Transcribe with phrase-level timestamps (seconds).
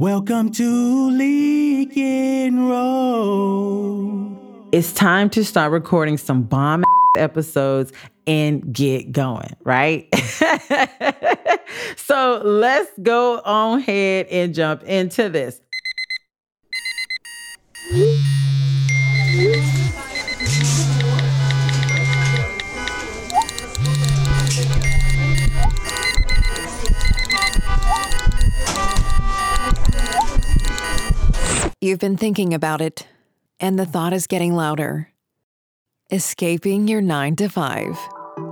[0.00, 4.38] Welcome to Lincoln Road.
[4.72, 6.84] It's time to start recording some bomb
[7.18, 7.92] episodes
[8.26, 10.08] and get going, right?
[11.96, 15.60] so let's go on ahead and jump into this.
[31.82, 33.06] You've been thinking about it,
[33.58, 35.08] and the thought is getting louder.
[36.10, 37.98] Escaping your 9 to 5.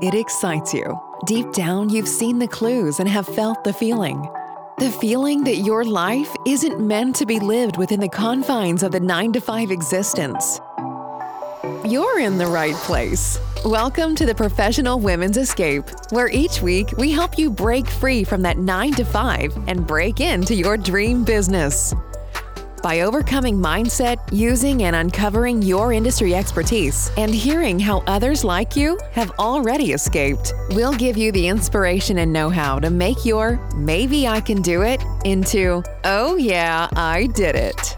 [0.01, 0.99] It excites you.
[1.27, 4.27] Deep down, you've seen the clues and have felt the feeling.
[4.79, 9.01] The feeling that your life isn't meant to be lived within the confines of the
[9.01, 10.59] 9 to 5 existence.
[11.85, 13.39] You're in the right place.
[13.63, 18.41] Welcome to the Professional Women's Escape, where each week we help you break free from
[18.41, 21.93] that 9 to 5 and break into your dream business.
[22.83, 28.99] By overcoming mindset, using and uncovering your industry expertise, and hearing how others like you
[29.13, 34.29] have already escaped, we'll give you the inspiration and know how to make your maybe
[34.29, 37.97] I can do it into oh yeah, I did it.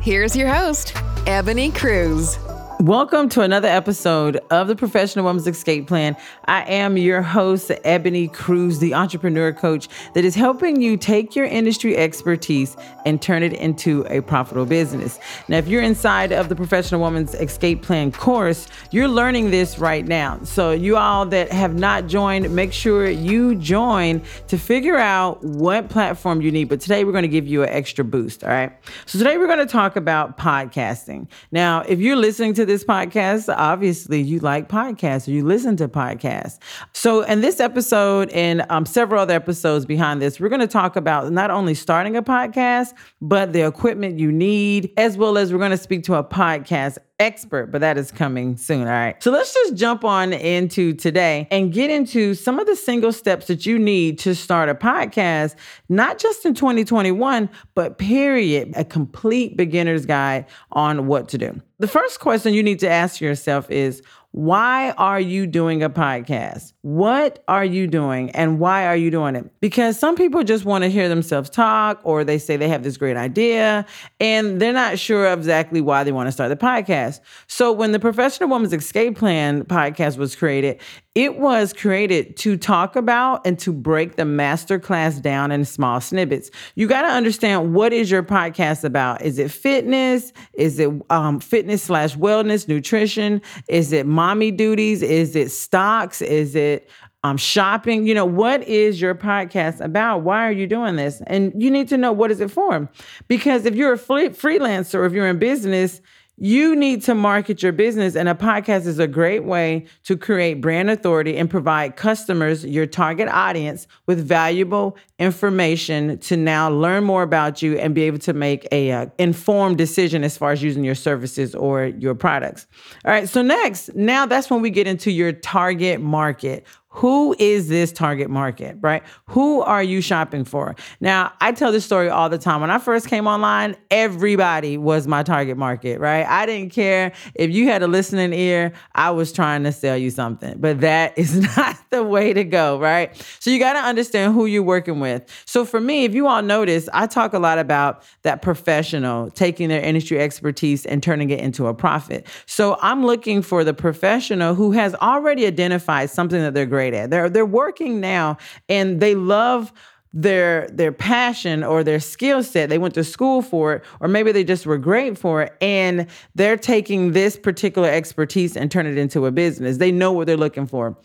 [0.00, 0.94] Here's your host,
[1.26, 2.38] Ebone Cruz.
[2.80, 6.16] Welcome to another episode of the Professional Woman's Escape Plan.
[6.46, 11.46] I am your host, Ebone Cruz, the entrepreneur coach that is helping you take your
[11.46, 15.20] industry expertise and turn it into a profitable business.
[15.48, 20.04] Now, if you're inside of the Professional Woman's Escape Plan course, you're learning this right
[20.04, 20.40] now.
[20.42, 25.88] So, you all that have not joined, make sure you join to figure out what
[25.88, 26.64] platform you need.
[26.64, 28.42] But today, we're going to give you an extra boost.
[28.42, 28.72] All right.
[29.06, 31.28] So, today, we're going to talk about podcasting.
[31.52, 35.88] Now, if you're listening to this podcast, obviously you like podcasts or you listen to
[35.88, 36.58] podcasts.
[36.92, 40.96] So, in this episode and um, several other episodes behind this, we're going to talk
[40.96, 45.58] about not only starting a podcast, but the equipment you need, as well as we're
[45.58, 48.82] going to speak to a podcast expert, but that is coming soon.
[48.82, 49.22] All right.
[49.22, 53.46] So let's just jump on into today and get into some of the single steps
[53.46, 55.54] that you need to start a podcast,
[55.88, 61.60] not just in 2021, but period, a complete beginner's guide on what to do.
[61.78, 64.02] The first question you need to ask yourself is
[64.34, 66.72] why are you doing a podcast?
[66.82, 69.48] What are you doing and why are you doing it?
[69.60, 72.96] Because some people just want to hear themselves talk or they say they have this
[72.96, 73.86] great idea
[74.18, 77.20] and they're not sure exactly why they want to start the podcast.
[77.46, 80.80] So when the Professional Woman's Escape Plan podcast was created,
[81.14, 86.50] it was created to talk about and to break the masterclass down in small snippets.
[86.74, 89.22] You got to understand what is your podcast about?
[89.22, 90.32] Is it fitness?
[90.54, 93.42] Is it um, fitness slash wellness, nutrition?
[93.68, 95.02] Is it mommy duties?
[95.02, 96.20] Is it stocks?
[96.20, 96.90] Is it
[97.22, 98.08] um, shopping?
[98.08, 100.22] You know, what is your podcast about?
[100.22, 101.22] Why are you doing this?
[101.28, 102.90] And you need to know what is it for?
[103.28, 106.00] Because if you're a freelancer if you're in business,
[106.36, 110.60] you need to market your business, and a podcast is a great way to create
[110.60, 117.22] brand authority and provide customers, your target audience, with valuable information to now learn more
[117.22, 120.82] about you and be able to make a uh, informed decision as far as using
[120.82, 122.66] your services or your products.
[123.04, 127.66] All right, so next, now that's when we get into your target market who is
[127.66, 129.02] this target market, right?
[129.26, 130.76] Who are you shopping for?
[131.00, 132.60] Now, I tell this story all the time.
[132.60, 136.24] When I first came online, everybody was my target market, right?
[136.24, 140.10] I didn't care if you had a listening ear, I was trying to sell you
[140.10, 143.14] something, but that is not the way to go, right?
[143.40, 145.24] So you got to understand who you're working with.
[145.46, 149.68] So for me, if you all notice, I talk a lot about that professional taking
[149.68, 152.28] their industry expertise and turning it into a profit.
[152.46, 156.98] So I'm looking for the professional who has already identified something that they're great great
[156.98, 157.10] at.
[157.10, 158.36] They're they're working now
[158.68, 159.72] and they love
[160.12, 162.68] their their passion or their skill set.
[162.68, 166.06] They went to school for it or maybe they just were great for it and
[166.34, 169.78] they're taking this particular expertise and turn it into a business.
[169.78, 170.96] They know what they're looking for.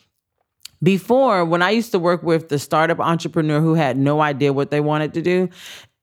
[0.81, 4.71] Before when i used to work with the startup entrepreneur who had no idea what
[4.71, 5.49] they wanted to do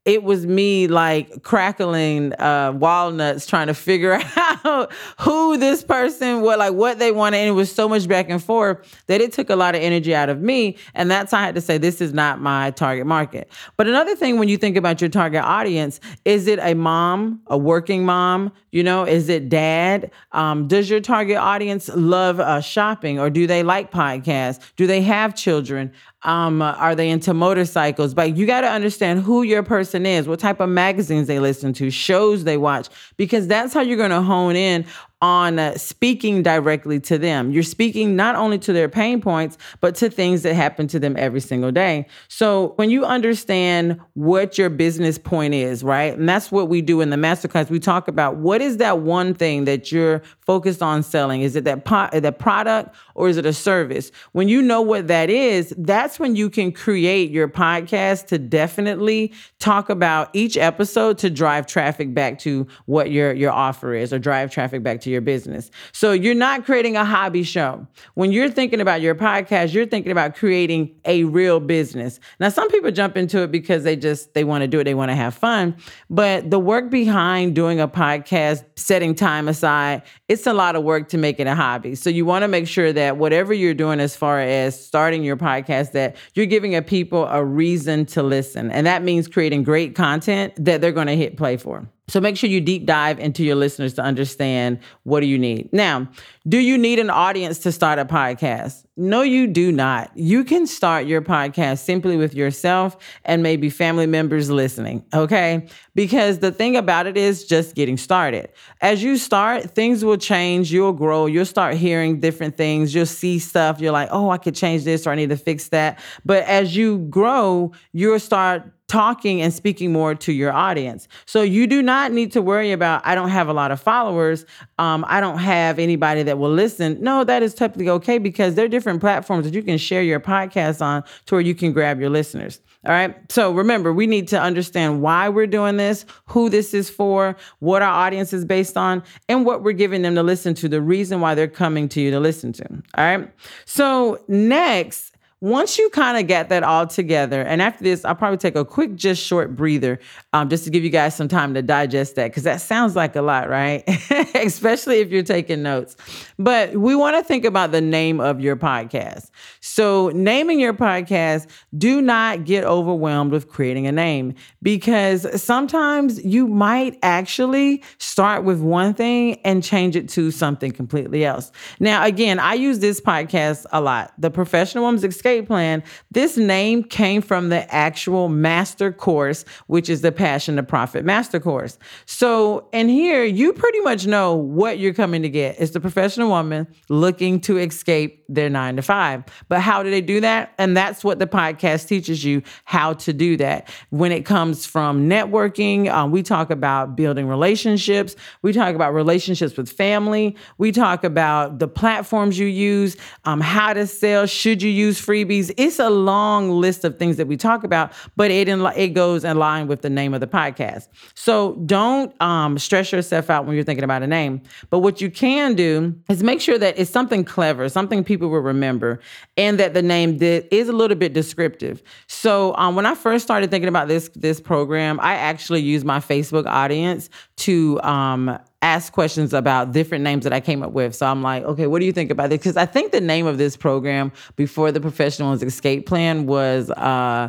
[0.06, 4.18] it was me like crackling uh, walnuts trying to figure
[4.64, 8.30] out who this person what like what they wanted and it was so much back
[8.30, 11.38] and forth that it took a lot of energy out of me and that's how
[11.38, 13.50] i had to say this is not my target market.
[13.76, 17.58] But another thing when you think about your target audience is it a mom a
[17.58, 18.52] working mom?
[18.70, 20.10] You know is it dad?
[20.32, 24.60] Um, does your target audience love uh, shopping or do they like podcasts?
[24.76, 25.92] Do they have children
[26.26, 28.12] um, are they into motorcycles?
[28.12, 31.72] But you got to understand who your person is, what type of magazines they listen
[31.74, 34.84] to, shows they watch, because that's how you're going to hone in
[35.22, 37.50] on uh, speaking directly to them.
[37.50, 41.16] You're speaking not only to their pain points, but to things that happen to them
[41.16, 42.06] every single day.
[42.28, 46.16] So when you understand what your business point is, right?
[46.16, 47.70] And that's what we do in the masterclass.
[47.70, 51.40] We talk about what is that one thing that you're focused on selling?
[51.40, 54.12] Is it that po- that product or is it a service?
[54.32, 59.32] When you know what that is, that's when you can create your podcast to definitely
[59.58, 64.18] talk about each episode to drive traffic back to what your your offer is or
[64.18, 65.70] drive traffic back to your business.
[65.92, 67.86] So you're not creating a hobby show.
[68.14, 72.20] When you're thinking about your podcast, you're thinking about creating a real business.
[72.40, 74.94] Now some people jump into it because they just they want to do it, they
[74.94, 75.76] want to have fun,
[76.10, 81.08] but the work behind doing a podcast, setting time aside, it's a lot of work
[81.08, 81.94] to make it a hobby.
[81.94, 85.36] So you want to make sure that whatever you're doing as far as starting your
[85.36, 88.70] podcast that you're giving a people a reason to listen.
[88.70, 91.88] And that means creating great content that they're going to hit play for.
[92.08, 95.72] So make sure you deep dive into your listeners to understand what do you need.
[95.72, 96.08] Now,
[96.46, 98.84] do you need an audience to start a podcast?
[98.96, 100.10] No, you do not.
[100.14, 105.66] You can start your podcast simply with yourself and maybe family members listening, okay?
[105.94, 108.50] Because the thing about it is just getting started.
[108.80, 113.38] As you start, things will change, you'll grow, you'll start hearing different things, you'll see
[113.40, 116.44] stuff, you're like, "Oh, I could change this or I need to fix that." But
[116.44, 121.08] as you grow, you'll start talking and speaking more to your audience.
[121.24, 124.44] So you do not need to worry about, I don't have a lot of followers.
[124.78, 126.98] Um, I don't have anybody that will listen.
[127.00, 130.20] No, that is totally okay because there are different platforms that you can share your
[130.20, 132.60] podcast on to where you can grab your listeners.
[132.84, 133.16] All right.
[133.32, 137.82] So remember, we need to understand why we're doing this, who this is for, what
[137.82, 141.20] our audience is based on, and what we're giving them to listen to, the reason
[141.20, 142.68] why they're coming to you to listen to.
[142.70, 143.28] All right.
[143.64, 145.15] So next,
[145.46, 148.64] once you kind of get that all together, and after this, I'll probably take a
[148.64, 150.00] quick, just short breather
[150.32, 153.14] um, just to give you guys some time to digest that because that sounds like
[153.14, 153.84] a lot, right?
[154.34, 155.96] Especially if you're taking notes.
[156.36, 159.30] But we want to think about the name of your podcast.
[159.60, 161.46] So, naming your podcast,
[161.78, 168.60] do not get overwhelmed with creating a name because sometimes you might actually start with
[168.60, 171.52] one thing and change it to something completely else.
[171.78, 174.12] Now, again, I use this podcast a lot.
[174.18, 180.00] The Professional Woman's Escape Plan, this name came from the actual master course, which is
[180.00, 181.78] the Passion to Profit Master Course.
[182.06, 185.56] So, in here, you pretty much know what you're coming to get.
[185.58, 189.24] It's the professional woman looking to escape their nine to five.
[189.48, 190.52] But how do they do that?
[190.58, 193.68] And that's what the podcast teaches you how to do that.
[193.90, 199.56] When it comes from networking, um, we talk about building relationships, we talk about relationships
[199.56, 204.70] with family, we talk about the platforms you use, um, how to sell, should you
[204.70, 205.52] use freebies.
[205.56, 209.24] It's a long list of things that we talk about, but it, in, it goes
[209.24, 210.88] in line with the name of the podcast.
[211.14, 214.42] So don't um, stress yourself out when you're thinking about a name.
[214.70, 218.40] But what you can do is make sure that it's something clever, something people will
[218.40, 219.00] remember,
[219.36, 221.82] and that the name that is a little bit descriptive.
[222.08, 225.98] So um, when I first started thinking about this this program, I actually used my
[225.98, 227.08] Facebook audience
[227.38, 230.94] to um, ask questions about different names that I came up with.
[230.94, 232.38] So I'm like, okay, what do you think about this?
[232.38, 236.70] Because I think the name of this program before the Professional's Escape Plan was.
[236.70, 237.28] Uh,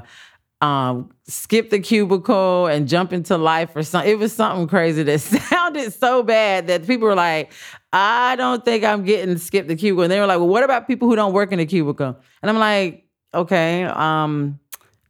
[0.60, 4.10] um, skip the cubicle and jump into life or something.
[4.10, 7.54] It was something crazy that sounded so bad that people were like,
[7.94, 10.02] I don't think I'm getting skip the cubicle.
[10.02, 12.18] And they were like, well, what about people who don't work in the cubicle?
[12.42, 13.06] And I'm like,
[13.36, 14.60] okay, um,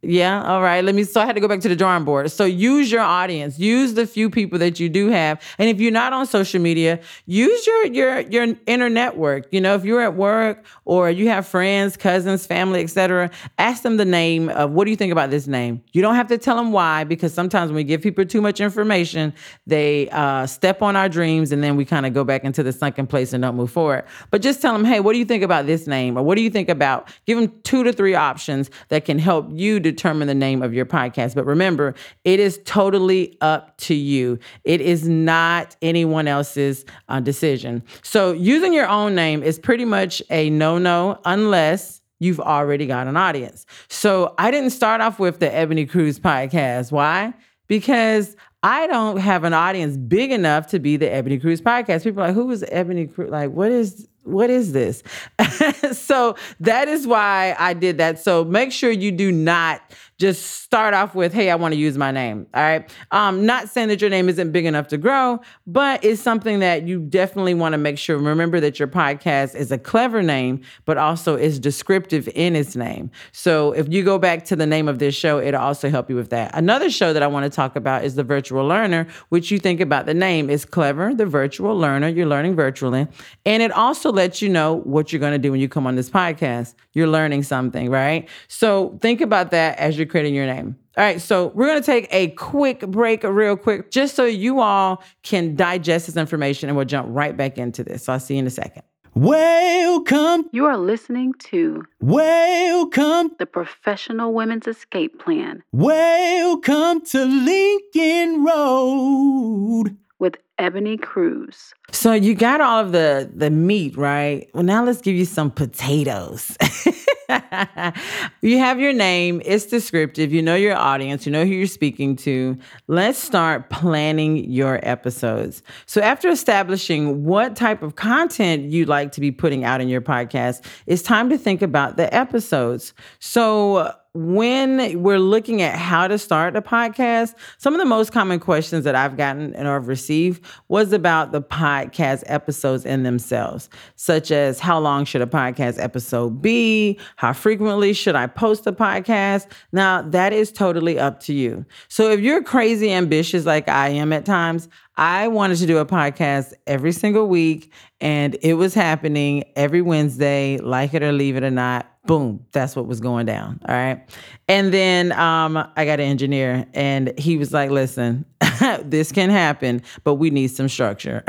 [0.03, 0.83] yeah, all right.
[0.83, 1.03] Let me.
[1.03, 2.31] So I had to go back to the drawing board.
[2.31, 3.57] So use your audience.
[3.57, 6.99] Use the few people that you do have, and if you're not on social media,
[7.25, 9.47] use your your your inner network.
[9.51, 13.97] You know, if you're at work or you have friends, cousins, family, etc., ask them
[13.97, 15.81] the name of what do you think about this name.
[15.93, 18.61] You don't have to tell them why because sometimes when we give people too much
[18.61, 19.33] information,
[19.65, 22.71] they uh, step on our dreams, and then we kind of go back into the
[22.71, 24.05] sunken place and don't move forward.
[24.29, 26.43] But just tell them, hey, what do you think about this name, or what do
[26.43, 27.11] you think about?
[27.25, 30.85] Give them two to three options that can help you determine the name of your
[30.85, 31.35] podcast.
[31.35, 34.39] But remember, it is totally up to you.
[34.63, 37.83] It is not anyone else's uh, decision.
[38.01, 43.07] So using your own name is pretty much a no no unless you've already got
[43.07, 43.65] an audience.
[43.89, 46.91] So I didn't start off with the Ebone Cruz podcast.
[46.91, 47.33] Why?
[47.67, 52.03] Because I don't have an audience big enough to be the Ebone Cruz podcast.
[52.03, 53.29] People are like, who is Ebone Cruz?
[53.29, 55.03] Like, what is what is this?
[55.93, 58.19] so that is why I did that.
[58.19, 59.81] So make sure you do not
[60.17, 62.47] just start off with, hey, I want to use my name.
[62.53, 62.89] All right.
[63.11, 66.87] Um, not saying that your name isn't big enough to grow, but it's something that
[66.87, 68.17] you definitely want to make sure.
[68.17, 73.11] Remember that your podcast is a clever name, but also is descriptive in its name.
[73.31, 76.15] So if you go back to the name of this show, it'll also help you
[76.15, 76.51] with that.
[76.55, 79.79] Another show that I want to talk about is The Virtual Learner, which you think
[79.79, 82.07] about the name is clever, the virtual learner.
[82.07, 83.07] You're learning virtually.
[83.45, 85.95] And it also lets you know what you're going to do when you come on
[85.95, 86.73] this podcast.
[86.93, 88.27] You're learning something, right?
[88.47, 90.77] So think about that as you're creating your name.
[90.97, 94.59] All right, so we're going to take a quick break, real quick, just so you
[94.61, 98.05] all can digest this information and we'll jump right back into this.
[98.05, 98.81] So I'll see you in a second.
[99.13, 109.97] Welcome, You are listening to welcome, the Professional Women's Escape Plan welcome to Lincoln Road.
[110.19, 111.73] with Ebone Cruz.
[111.91, 114.47] So you got all of the the meat, right?
[114.53, 116.55] Well, now let's give you some potatoes.
[118.41, 122.15] you have your name, it's descriptive, you know your audience, you know who you're speaking
[122.15, 122.57] to.
[122.87, 125.61] Let's start planning your episodes.
[125.85, 130.01] So after establishing what type of content you'd like to be putting out in your
[130.01, 132.93] podcast, it's time to think about the episodes.
[133.19, 138.39] So when we're looking at how to start a podcast, some of the most common
[138.39, 144.31] questions that I've gotten and I've received was about the podcast episodes in themselves, such
[144.31, 146.99] as how long should a podcast episode be?
[147.17, 149.45] How frequently should I post a podcast?
[149.71, 151.63] Now, that is totally up to you.
[151.87, 154.67] So if you're crazy ambitious like I am at times,
[154.99, 157.71] I wanted to do a podcast every single week,
[158.01, 161.85] and it was happening every Wednesday, like it or leave it or not.
[162.07, 163.59] Boom, that's what was going down.
[163.67, 164.01] All right.
[164.47, 168.25] And then um, I got an engineer, and he was like, listen,
[168.83, 171.23] this can happen, but we need some structure.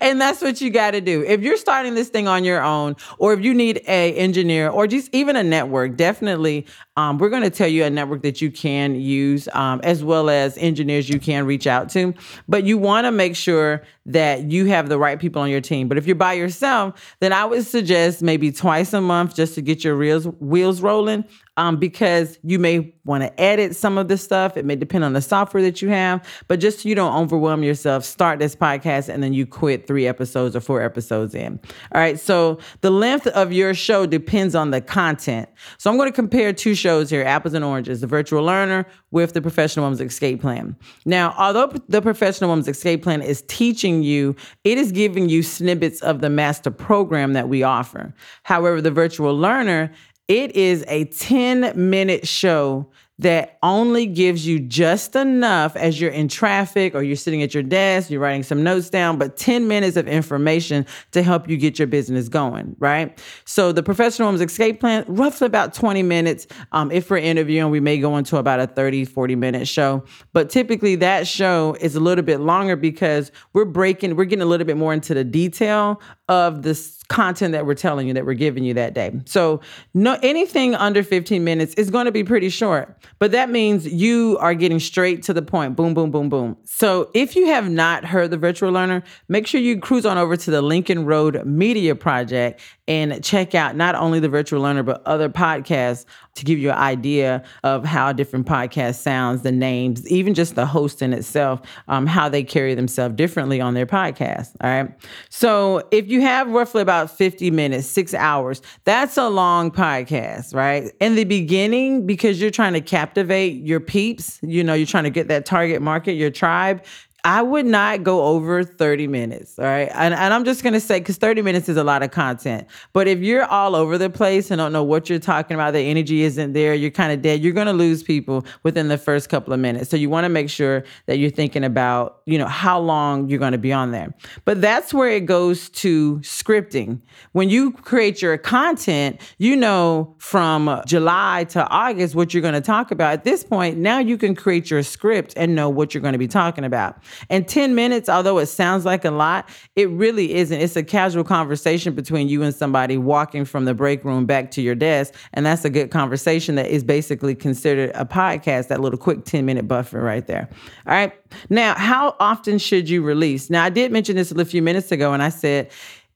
[0.00, 1.24] and that's what you got to do.
[1.24, 4.86] If you're starting this thing on your own, or if you need a engineer, or
[4.86, 6.66] just even a network, definitely,
[6.96, 10.30] um, we're going to tell you a network that you can use, um, as well
[10.30, 12.14] as engineers you can reach out to.
[12.48, 15.88] But you want to make sure that you have the right people on your team.
[15.88, 19.62] But if you're by yourself, then I would suggest maybe twice a month just to
[19.62, 21.24] get your reels, wheels rolling
[21.56, 24.56] um, because you may want to edit some of the stuff.
[24.56, 27.62] It may depend on the software that you have, but just so you don't overwhelm
[27.62, 31.60] yourself, start this podcast and then you quit three episodes or four episodes in.
[31.94, 32.18] All right.
[32.18, 35.48] So the length of your show depends on the content.
[35.78, 39.34] So I'm going to compare two shows here apples and oranges the virtual learner with
[39.34, 40.74] the professional woman's escape plan.
[41.04, 46.00] Now, although the professional woman's escape plan is teaching you, it is giving you snippets
[46.02, 48.14] of the master program that we offer.
[48.44, 49.90] However, the virtual learner
[50.28, 52.88] it is a 10 minute show
[53.18, 57.62] that only gives you just enough as you're in traffic or you're sitting at your
[57.62, 61.78] desk, you're writing some notes down, but 10 minutes of information to help you get
[61.78, 63.22] your business going, right?
[63.44, 66.46] So the professional woman's escape plan, roughly about 20 minutes.
[66.72, 70.04] Um, if we're interviewing, we may go into about a 30, 40 minute show.
[70.32, 74.46] But typically that show is a little bit longer because we're breaking, we're getting a
[74.46, 78.32] little bit more into the detail of this content that we're telling you that we're
[78.32, 79.12] giving you that day.
[79.26, 79.60] So
[79.92, 82.96] no anything under 15 minutes is going to be pretty short.
[83.18, 85.76] But that means you are getting straight to the point.
[85.76, 86.56] Boom boom boom boom.
[86.64, 90.36] So if you have not heard the virtual learner, make sure you cruise on over
[90.36, 92.60] to the Lincoln Road Media Project
[92.92, 96.76] and check out not only the virtual learner but other podcasts to give you an
[96.76, 102.06] idea of how different podcast sounds, the names, even just the host in itself, um,
[102.06, 104.50] how they carry themselves differently on their podcast.
[104.60, 104.92] All right.
[105.30, 110.92] So if you have roughly about 50 minutes, six hours, that's a long podcast, right?
[111.00, 115.10] In the beginning, because you're trying to captivate your peeps, you know, you're trying to
[115.10, 116.84] get that target market, your tribe,
[117.24, 119.56] I would not go over 30 minutes.
[119.56, 119.88] All right.
[119.94, 122.66] And, and I'm just going to say, because 30 minutes is a lot of content.
[122.92, 125.78] But if you're all over the place and don't know what you're talking about, the
[125.78, 129.28] energy isn't there, you're kind of dead, you're going to lose people within the first
[129.28, 129.88] couple of minutes.
[129.88, 133.38] So you want to make sure that you're thinking about, you know, how long you're
[133.38, 134.12] going to be on there.
[134.44, 137.00] But that's where it goes to scripting.
[137.30, 142.60] When you create your content, you know from July to August what you're going to
[142.60, 143.12] talk about.
[143.12, 146.18] At this point, now you can create your script and know what you're going to
[146.18, 147.00] be talking about.
[147.30, 150.60] And 10 minutes, although it sounds like a lot, it really isn't.
[150.60, 154.62] It's a casual conversation between you and somebody walking from the break room back to
[154.62, 155.14] your desk.
[155.32, 159.44] And that's a good conversation that is basically considered a podcast, that little quick 10
[159.44, 160.48] minute buffer right there.
[160.86, 161.12] All right.
[161.50, 163.50] Now, how often should you release?
[163.50, 165.70] Now, I did mention this a few minutes ago, and I said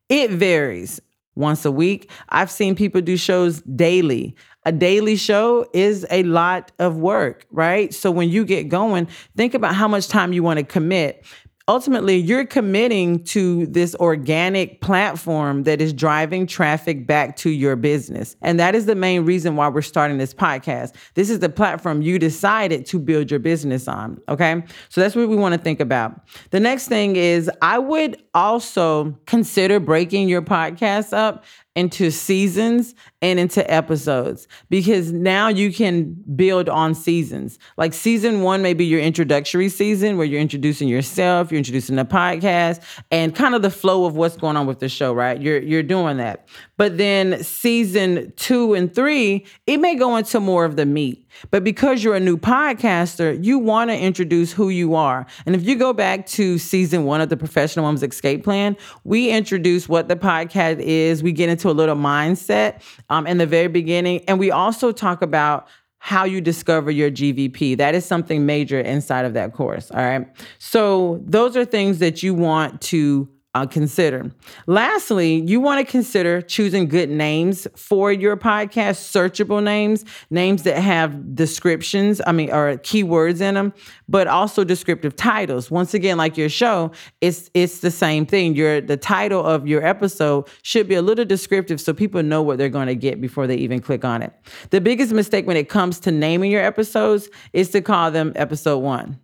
[0.09, 1.01] it varies
[1.35, 2.11] once a week.
[2.31, 4.35] I've seen people do shows daily.
[4.67, 7.95] A daily show is a lot of work, right?
[7.95, 11.25] So when you get going, think about how much time you want to commit.
[11.69, 18.37] ultimately you're committing to this organic platform that is driving traffic back to your business.
[18.41, 20.95] And that is the main reason why we're starting this podcast.
[21.15, 24.21] This is the platform you decided to build your business on.
[24.29, 24.63] Okay.
[24.91, 26.21] So that's what we want to think about.
[26.51, 31.45] The next thing is I would also consider breaking your podcast up
[31.77, 37.59] into seasons and into episodes because now you can build on seasons.
[37.77, 42.07] Like season one may be your introductory season where you're introducing yourself, you're introducing the
[42.07, 45.41] podcast, and kind of the flow of what's going on with the show, right?
[45.41, 46.49] You're you're doing that.
[46.77, 51.27] But then season two and three, it may go into more of the meat.
[51.51, 55.27] But because you're a new podcaster, you want to introduce who you are.
[55.47, 59.31] And if you go back to season one of the Professional Woman's Escape Plan, we
[59.31, 61.23] introduce what the podcast is.
[61.23, 64.23] We get into a little mindset um, in the very beginning.
[64.29, 65.69] And we also talk about
[65.99, 67.77] how you discover your GVP.
[67.79, 69.91] That is something major inside of that course.
[69.91, 70.29] All right.
[70.59, 74.31] So those are things that you want to uh, consider.
[74.67, 80.79] Lastly, you want to consider choosing good names for your podcast, searchable names, names that
[80.79, 83.73] have descriptions, I mean, or keywords in them,
[84.09, 85.71] but also descriptive titles.
[85.71, 88.55] Once again, like your show, it's it's the same thing.
[88.55, 92.59] Your the title of your episode should be a little descriptive so people know what
[92.59, 94.35] they're going to get before they even click on it.
[94.69, 98.79] The biggest mistake when it comes to naming your episodes is to call them episode
[98.79, 99.19] 1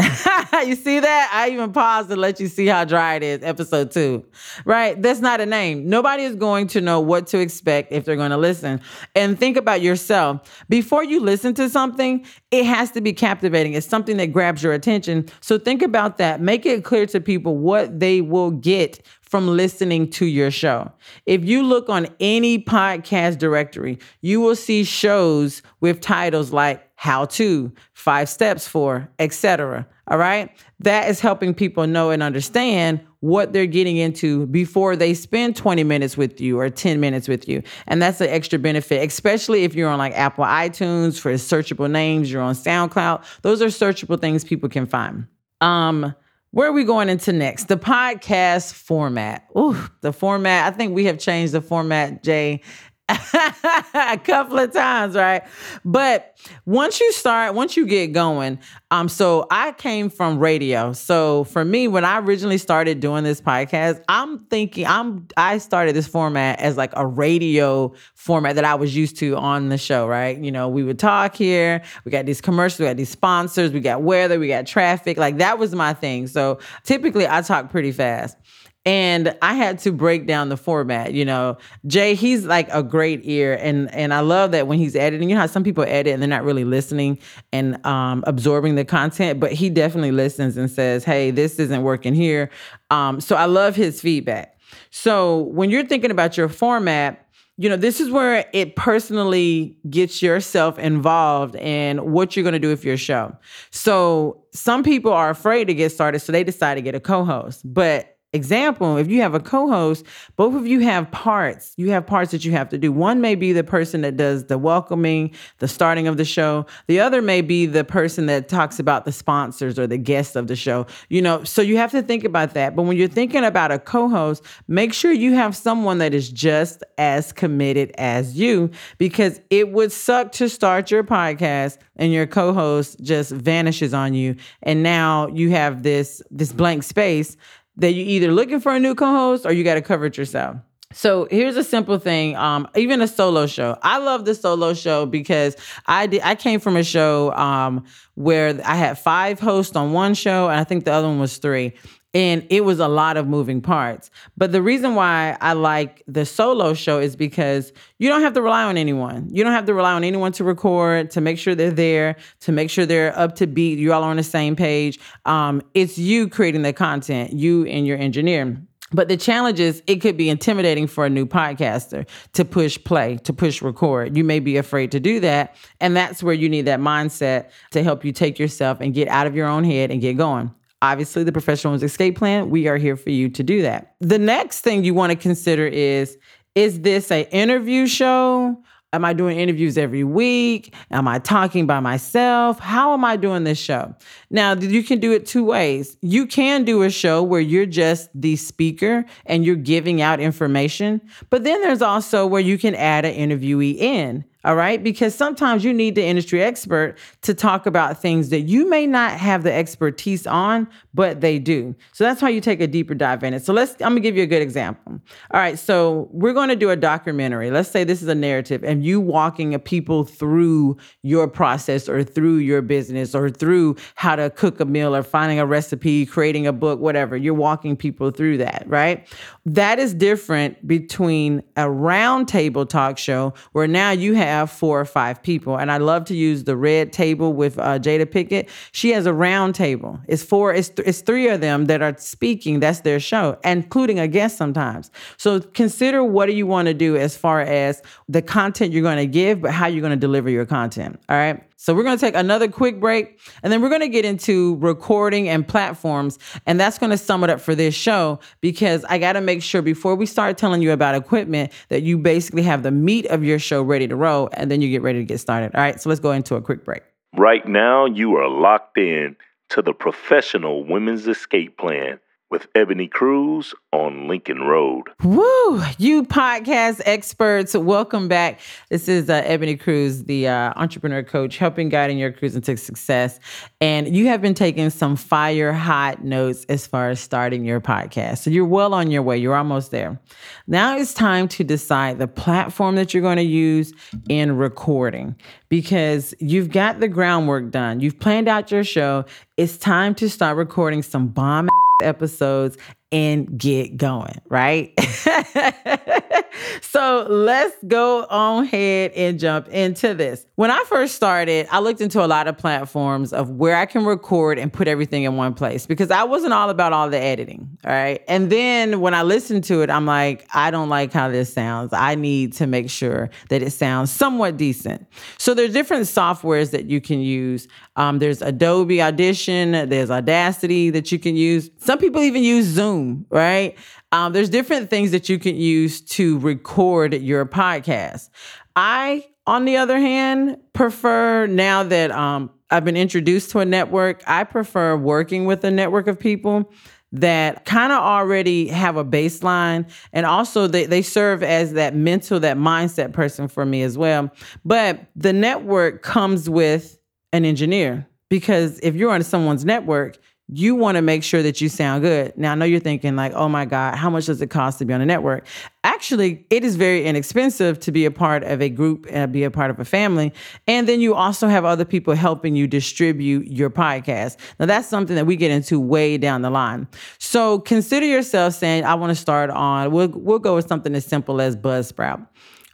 [0.66, 1.30] you see that?
[1.32, 4.24] I even paused to let you see how dry it is, episode two.
[4.64, 5.00] Right?
[5.00, 5.88] That's not a name.
[5.88, 8.80] Nobody is going to know what to expect if they're going to listen.
[9.14, 10.64] And think about yourself.
[10.68, 13.74] Before you listen to something, it has to be captivating.
[13.74, 15.28] It's something that grabs your attention.
[15.40, 16.40] So think about that.
[16.40, 20.90] Make it clear to people what they will get from listening to your show.
[21.24, 27.24] If you look on any podcast directory, you will see shows with titles like how
[27.24, 29.86] to, five steps for, etc.
[30.08, 30.54] All right?
[30.80, 35.82] That is helping people know and understand what they're getting into before they spend 20
[35.82, 37.62] minutes with you or 10 minutes with you.
[37.86, 42.30] And that's an extra benefit, especially if you're on like Apple iTunes for searchable names,
[42.30, 43.24] you're on SoundCloud.
[43.40, 45.26] Those are searchable things people can find.
[45.62, 46.14] Um
[46.52, 47.68] where are we going into next?
[47.68, 49.46] The podcast format.
[49.56, 50.66] Ooh, the format.
[50.72, 52.62] I think we have changed the format, Jay,
[53.94, 55.42] a couple of times, right?
[55.84, 58.58] But once you start, once you get going,
[58.90, 60.92] um, so I came from radio.
[60.92, 65.94] So for me, when I originally started doing this podcast, I'm thinking I'm I started
[65.94, 70.06] this format as like a radio format that I was used to on the show,
[70.06, 70.36] right?
[70.38, 73.80] You know, we would talk here, we got these commercials, we got these sponsors, we
[73.80, 75.16] got weather, we got traffic.
[75.16, 76.26] Like that was my thing.
[76.26, 78.36] So typically I talk pretty fast
[78.86, 81.12] and I had to break down the format.
[81.12, 84.96] You know, Jay, he's like a great ear, and and I love that when he's
[84.96, 85.28] editing.
[85.28, 87.18] You know how some people edit and they're not really listening
[87.52, 92.14] and um, absorbing the content, but he definitely listens and says, "Hey, this isn't working
[92.14, 92.50] here."
[92.90, 94.56] Um, so I love his feedback.
[94.90, 97.26] So when you're thinking about your format,
[97.58, 102.58] you know, this is where it personally gets yourself involved in what you're going to
[102.58, 103.36] do with your show.
[103.70, 107.60] So some people are afraid to get started, so they decide to get a co-host,
[107.64, 110.04] but example, if you have a co-host,
[110.36, 111.72] both of you have parts.
[111.76, 112.92] You have parts that you have to do.
[112.92, 116.66] One may be the person that does the welcoming, the starting of the show.
[116.86, 120.46] The other may be the person that talks about the sponsors or the guests of
[120.46, 120.86] the show.
[121.08, 122.76] You know, so you have to think about that.
[122.76, 126.84] But when you're thinking about a co-host, make sure you have someone that is just
[126.98, 133.00] as committed as you because it would suck to start your podcast and your co-host
[133.02, 137.36] just vanishes on you and now you have this this blank space
[137.76, 140.56] that you're either looking for a new co-host or you got to cover it yourself.
[140.92, 142.34] So here's a simple thing.
[142.36, 143.78] Um, even a solo show.
[143.80, 145.56] I love the solo show because
[145.86, 146.22] I did.
[146.24, 150.58] I came from a show um, where I had five hosts on one show, and
[150.58, 151.74] I think the other one was three
[152.12, 154.10] and it was a lot of moving parts.
[154.36, 158.42] But the reason why I like the solo show is because you don't have to
[158.42, 159.28] rely on anyone.
[159.30, 162.52] You don't have to rely on anyone to record, to make sure they're there, to
[162.52, 163.78] make sure they're up to beat.
[163.78, 164.98] You all are on the same page.
[165.24, 168.60] Um, it's you creating the content, you and your engineer.
[168.92, 173.18] But the challenge is it could be intimidating for a new podcaster to push play,
[173.18, 174.16] to push record.
[174.16, 175.54] You may be afraid to do that.
[175.80, 179.28] And that's where you need that mindset to help you take yourself and get out
[179.28, 180.52] of your own head and get going.
[180.82, 183.94] Obviously, the Professional Women's Escape Plan, we are here for you to do that.
[184.00, 186.16] The next thing you want to consider is
[186.54, 188.56] is this an interview show?
[188.92, 190.74] Am I doing interviews every week?
[190.90, 192.58] Am I talking by myself?
[192.58, 193.94] How am I doing this show?
[194.30, 195.96] Now, you can do it two ways.
[196.02, 201.00] You can do a show where you're just the speaker and you're giving out information,
[201.28, 204.82] but then there's also where you can add an interviewee in All right.
[204.82, 209.12] Because sometimes you need the industry expert to talk about things that you may not
[209.12, 211.74] have the expertise on, but they do.
[211.92, 213.44] So that's how you take a deeper dive in it.
[213.44, 214.98] So let's, I'm gonna give you a good example.
[215.30, 215.58] All right.
[215.58, 217.50] So we're going to do a documentary.
[217.50, 222.36] Let's say this is a narrative and you walking people through your process or through
[222.36, 226.52] your business or through how to cook a meal or finding a recipe, creating a
[226.52, 227.14] book, whatever.
[227.14, 229.06] You're walking people through that, right?
[229.44, 234.84] That is different between a roundtable talk show where now you have have four or
[234.84, 235.58] five people.
[235.58, 238.48] And I love to use the red table with uh, Jada Pinkett.
[238.72, 240.00] She has a round table.
[240.08, 242.60] It's four, it's, th- it's three of them that are speaking.
[242.60, 244.90] That's their show, including a guest sometimes.
[245.16, 248.96] So consider what do you want to do as far as the content you're going
[248.96, 251.00] to give, but how you're going to deliver your content.
[251.08, 251.42] All right.
[251.62, 254.56] So we're going to take another quick break and then we're going to get into
[254.60, 256.18] recording and platforms.
[256.46, 259.42] And that's going to sum it up for this show because I got to make
[259.42, 263.22] sure before we start telling you about equipment that you basically have the meat of
[263.24, 265.54] your show ready to roll and then you get ready to get started.
[265.54, 265.78] All right.
[265.78, 266.82] So let's go into a quick break.
[267.14, 269.14] Right now, you are locked in
[269.50, 274.84] to the Professional Women's Escape Plan with Ebone Cruz on Lincoln Road.
[275.02, 275.62] Woo!
[275.78, 278.40] You podcast experts, welcome back.
[278.68, 283.18] This is uh, Ebone Cruz, the uh, entrepreneur coach, helping guiding your cruise into success.
[283.60, 288.18] And you have been taking some fire hot notes as far as starting your podcast.
[288.18, 289.18] So you're well on your way.
[289.18, 290.00] You're almost there.
[290.46, 293.72] Now it's time to decide the platform that you're going to use
[294.08, 295.16] in recording
[295.50, 297.80] because you've got the groundwork done.
[297.80, 299.04] You've planned out your show.
[299.36, 301.50] It's time to start recording some bomb
[301.82, 302.56] episodes
[302.92, 304.72] and get going, right?
[306.60, 310.26] so let's go on ahead and jump into this.
[310.34, 313.84] When I first started, I looked into a lot of platforms of where I can
[313.84, 317.58] record and put everything in one place because I wasn't all about all the editing.
[317.64, 318.02] All right.
[318.08, 321.72] And then when I listened to it, I'm like, I don't like how this sounds.
[321.72, 324.86] I need to make sure that it sounds somewhat decent.
[325.18, 327.46] So there's different softwares that you can use.
[327.76, 331.50] Um, there's Adobe Audition, there's Audacity that you can use.
[331.58, 332.79] Some people even use Zoom,
[333.10, 333.56] right?
[333.92, 338.10] Um, there's different things that you can use to record your podcast.
[338.56, 344.02] I, on the other hand, prefer now that um, I've been introduced to a network,
[344.06, 346.52] I prefer working with a network of people
[346.92, 352.18] that kind of already have a baseline and also they, they serve as that mental
[352.18, 354.10] that mindset person for me as well
[354.44, 356.78] but the network comes with
[357.12, 359.98] an engineer because if you're on someone's network
[360.32, 362.16] you want to make sure that you sound good.
[362.16, 364.64] Now, I know you're thinking, like, oh my God, how much does it cost to
[364.64, 365.26] be on a network?
[365.64, 369.30] Actually, it is very inexpensive to be a part of a group and be a
[369.30, 370.12] part of a family.
[370.46, 374.16] And then you also have other people helping you distribute your podcast.
[374.38, 376.68] Now, that's something that we get into way down the line.
[376.98, 380.84] So consider yourself saying, I want to start on, we'll, we'll go with something as
[380.84, 382.06] simple as Buzzsprout.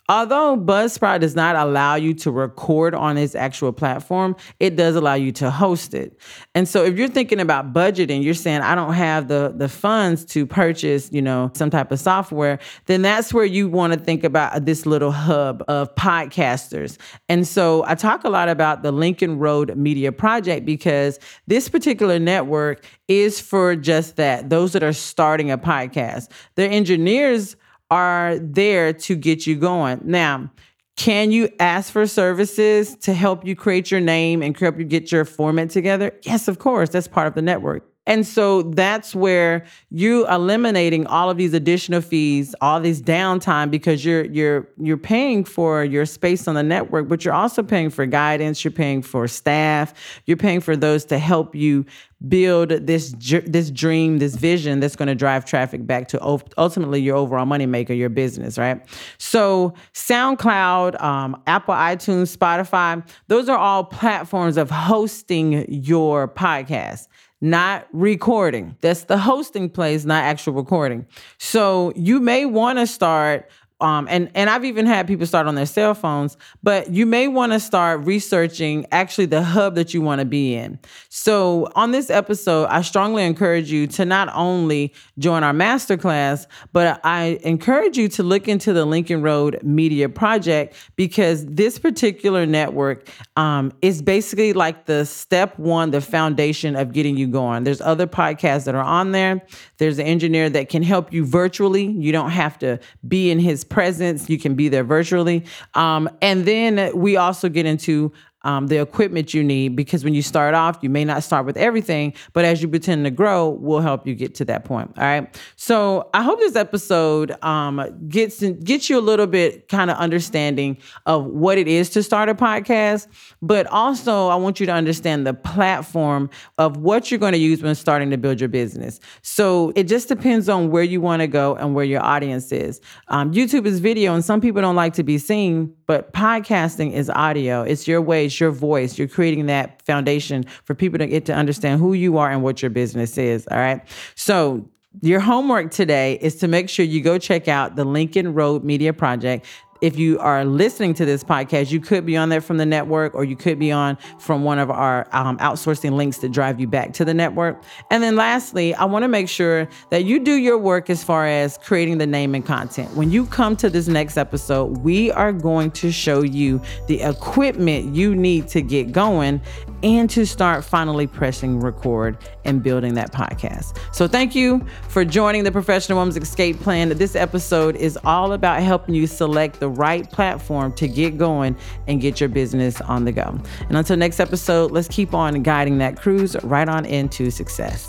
[0.08, 5.14] Although Buzzsprout does not allow you to record on its actual platform, it does allow
[5.14, 6.18] you to host it.
[6.54, 10.24] And so if you're thinking about budgeting, you're saying I don't have the the funds
[10.26, 14.22] to purchase, you know, some type of software, then that's where you want to think
[14.22, 16.98] about this little hub of podcasters.
[17.28, 22.18] And so I talk a lot about the Lincoln Road Media Project because this particular
[22.18, 26.28] network is for just that, those that are starting a podcast.
[26.54, 27.56] Their engineers
[27.90, 30.00] are there to get you going.
[30.04, 30.50] Now,
[30.96, 35.12] can you ask for services to help you create your name and help you get
[35.12, 36.12] your format together?
[36.22, 36.90] Yes, of course.
[36.90, 37.84] That's part of the network.
[38.06, 44.04] And so that's where you eliminating all of these additional fees, all this downtime because
[44.04, 48.06] you're you're you're paying for your space on the network, but you're also paying for
[48.06, 49.92] guidance, you're paying for staff,
[50.24, 51.84] you're paying for those to help you
[52.28, 56.22] build this this dream, this vision that's going to drive traffic back to
[56.56, 58.80] ultimately your overall moneymaker, your business, right?
[59.18, 67.08] So SoundCloud, um, Apple, iTunes, Spotify, those are all platforms of hosting your podcast
[67.40, 68.76] not recording.
[68.80, 71.06] That's the hosting place, not actual recording.
[71.38, 75.54] So you may want to start um, and and I've even had people start on
[75.54, 80.00] their cell phones, but you may want to start researching actually the hub that you
[80.00, 80.78] want to be in.
[81.10, 87.00] So on this episode, I strongly encourage you to not only join our masterclass, but
[87.04, 93.10] I encourage you to look into the Lincoln Road Media Project because this particular network
[93.36, 97.64] um, is basically like the step one, the foundation of getting you going.
[97.64, 99.42] There's other podcasts that are on there.
[99.76, 101.84] There's an engineer that can help you virtually.
[101.84, 104.28] You don't have to be in his presence.
[104.28, 105.44] You can be there virtually.
[105.74, 108.12] Um, and then we also get into
[108.46, 111.56] um, the equipment you need because when you start off, you may not start with
[111.56, 114.92] everything, but as you pretend to grow, we'll help you get to that point.
[114.96, 115.36] All right.
[115.56, 120.78] So I hope this episode um, gets gets you a little bit kind of understanding
[121.06, 123.08] of what it is to start a podcast,
[123.42, 127.62] but also I want you to understand the platform of what you're going to use
[127.62, 129.00] when starting to build your business.
[129.22, 132.80] So it just depends on where you want to go and where your audience is.
[133.08, 137.08] Um, YouTube is video, and some people don't like to be seen, but podcasting is
[137.10, 137.62] audio.
[137.62, 138.98] It's your way, it's your voice.
[138.98, 142.62] You're creating that foundation for people to get to understand who you are and what
[142.62, 143.46] your business is.
[143.50, 143.80] All right.
[144.14, 144.68] So
[145.02, 148.92] your homework today is to make sure you go check out the Lincoln Road Media
[148.92, 149.44] Project
[149.80, 153.14] if you are listening to this podcast, you could be on there from the network
[153.14, 156.66] or you could be on from one of our um, outsourcing links to drive you
[156.66, 157.62] back to the network.
[157.90, 161.26] And then lastly, I want to make sure that you do your work as far
[161.26, 162.94] as creating the name and content.
[162.94, 167.94] When you come to this next episode, we are going to show you the equipment
[167.94, 169.40] you need to get going
[169.82, 173.76] and to start finally pressing record and building that podcast.
[173.92, 176.88] So thank you for joining the Professional Woman's Escape Plan.
[176.88, 181.56] This episode is all about helping you select the the right platform to get going
[181.88, 183.40] and get your business on the go.
[183.68, 187.88] And until next episode, let's keep on guiding that cruise right on into success.